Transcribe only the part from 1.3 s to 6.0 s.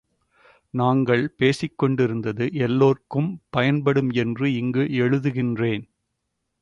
பேசிக்கொண்டிருந்தது எல்லோர்க்கும் பயன்படும் என்று இங்கு எழுதுகின்றேன்.